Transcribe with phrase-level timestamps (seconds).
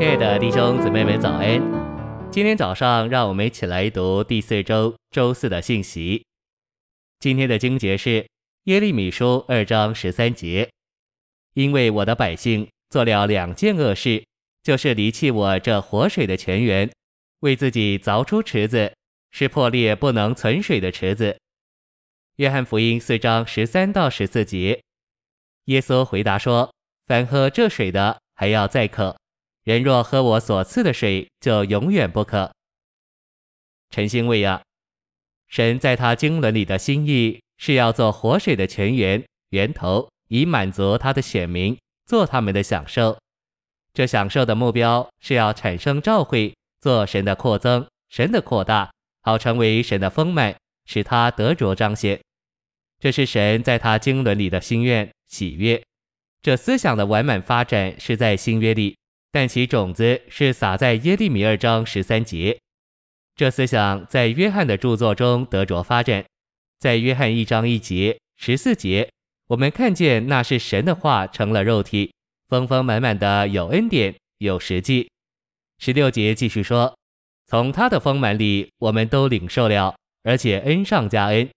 [0.00, 1.60] 亲爱的弟兄姊妹们，早安！
[2.32, 6.24] 今天早上，让我们一起来读第四周周四的信息。
[7.18, 8.26] 今天的经节是
[8.64, 10.70] 耶利米书二章十三节：
[11.52, 14.24] 因为我的百姓做了两件恶事，
[14.62, 16.90] 就是离弃我这活水的泉源，
[17.40, 18.94] 为自己凿出池子，
[19.30, 21.38] 是破裂不能存水的池子。
[22.36, 24.80] 约翰福音四章十三到十四节，
[25.66, 26.72] 耶稣回答说：
[27.06, 29.19] 凡喝这水的，还要再渴。
[29.64, 32.50] 人若喝我所赐的水，就永远不渴。
[33.90, 34.62] 陈星卫呀，
[35.48, 43.18] 神在他经纶里的心意是要做活水的泉源源头，以满足他的选民，做他们的享受。
[43.92, 48.90] 这享受的目标是要产生召会，做神的扩增，神的扩大，
[49.22, 52.18] 好成为神的丰满，使他得着彰显。
[53.00, 55.82] 这是神在他经纶里的心愿喜悦。
[56.40, 58.96] 这思想的完满发展是在新约里。
[59.32, 62.58] 但其种子是撒在耶利米二章十三节，
[63.36, 66.24] 这思想在约翰的著作中得着发展。
[66.80, 69.08] 在约翰一章一节、十四节，
[69.46, 72.12] 我们看见那是神的话成了肉体，
[72.48, 75.08] 丰丰满满的有恩典有实际。
[75.78, 76.96] 十六节继续说，
[77.46, 81.48] 从他的丰满里，我们都领受了，而且恩上加恩。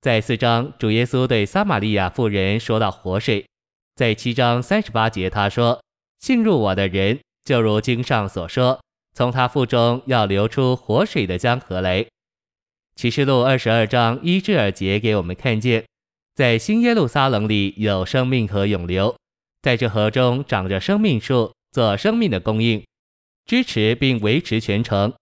[0.00, 3.46] 在四章，主耶稣对撒玛利亚妇人说到活水。
[3.94, 5.80] 在七章三十八节，他说。
[6.20, 8.80] 信入我的人，就如经上所说，
[9.14, 12.06] 从他腹中要流出活水的江河来。
[12.96, 15.84] 启示录二十二章一至二节给我们看见，
[16.34, 19.16] 在新耶路撒冷里有生命河涌流，
[19.62, 22.84] 在这河中长着生命树，做生命的供应，
[23.46, 25.14] 支持并维持全城。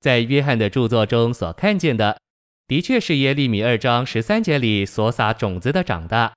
[0.00, 2.20] 在约翰的著作中所看见的，
[2.66, 6.34] 的确是耶利米二章十三节里所撒种子的长大。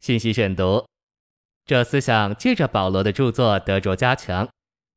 [0.00, 0.86] 信息选读。
[1.66, 4.48] 这思想借着保罗的著作得着加强，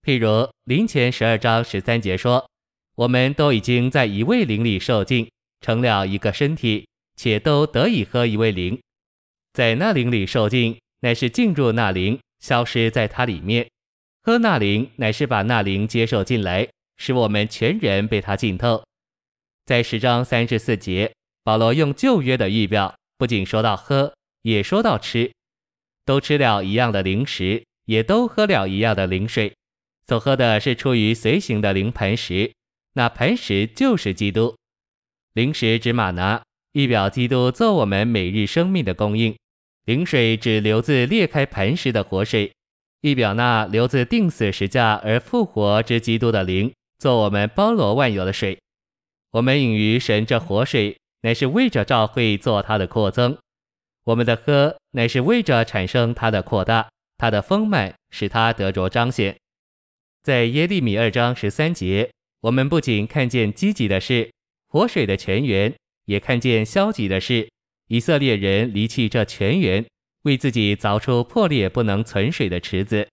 [0.03, 2.47] 譬如林前十二章十三节说
[2.95, 5.27] ：“我们都已经在一位灵里受尽，
[5.61, 8.79] 成了一个身体，且都得以喝一位灵。
[9.51, 13.65] 在那灵里受尽，乃是进入那灵，消失在它里面；
[14.21, 18.83] 喝那灵，乃是把那灵接受进来，使我们全人被它浸透。”
[19.65, 21.11] 在十章三十四节，
[21.43, 24.13] 保罗用旧约的预表，不仅说到喝，
[24.43, 25.31] 也说到吃。
[26.05, 29.53] 都吃了一样的零食，也都喝了一样的灵水，
[30.07, 32.51] 所喝的是出于随行的灵磐石，
[32.93, 34.55] 那磐石就是基督。
[35.33, 36.41] 灵食指吗哪，
[36.73, 39.33] 预表基督做我们每日生命的供应；
[39.85, 42.51] 灵水指流自裂开磐石的活水，
[43.01, 48.57] 预表那流自定死十架而复活之基督的灵，做我们包罗万有的水。
[49.31, 53.37] 我们饮于神这活水，乃是为着召会做他的扩增。
[54.05, 59.37] 我们的喝乃是为着产生它的扩大，它的丰满，使它得着彰显。
[60.23, 62.11] 在耶利米二章十三节，
[62.41, 64.31] 我们不仅看见积极的事，
[64.67, 65.73] 活水的泉源，
[66.05, 67.49] 也看见消极的事，
[67.87, 69.85] 以色列人离弃这泉源，
[70.23, 73.07] 为自己凿出破裂不能存水的池子。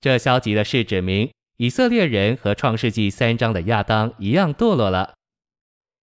[0.00, 5.14] 这消极的事指明，以色列人和创世纪三章的亚当一样堕落了。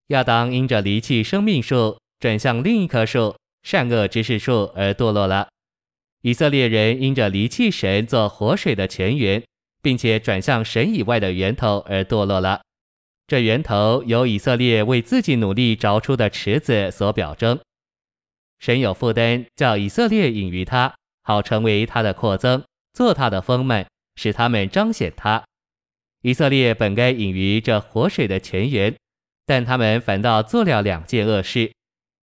[0.08, 3.36] 亚当因着离弃生命树，转向另一棵树。
[3.62, 5.48] 善恶知识树而堕落了。
[6.22, 9.42] 以色列人因着离弃神做活水的泉源，
[9.82, 12.62] 并且转向神以外的源头而堕落了。
[13.26, 17.58] 这源头由以色列为自己努力凿出的池子所表征。
[18.58, 22.62] 神有负担，叫以色列饮于他，好成为他的扩增，
[22.92, 23.86] 做他的丰满，
[24.16, 25.42] 使他们彰显他。
[26.20, 28.94] 以色列本该饮于这活水的泉源，
[29.44, 31.72] 但他们反倒做了两件恶事。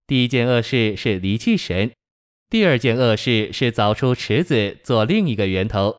[0.08, 1.92] 第一件恶事是离弃神，
[2.48, 5.98] 第二件恶事是凿出池子做另一个源头。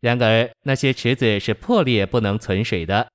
[0.00, 3.08] 然而那些池子是破裂不能存水的，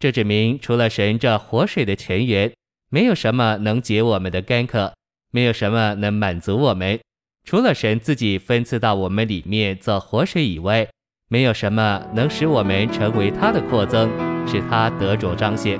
[0.00, 2.52] 这指明除了神这活水的泉源，
[2.90, 4.92] 没有什么能解我们的干渴，
[5.30, 6.98] 没有什么能满足我们。
[7.44, 10.88] 除了神自己分赐到我们里面做活水以外，
[11.28, 14.10] 没有什么能使我们成为他的扩增，
[14.44, 15.78] 使他得着彰显。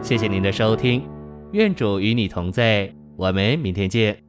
[0.00, 1.15] 谢谢您的收听。
[1.52, 4.25] 愿主与你同在，我们明天见。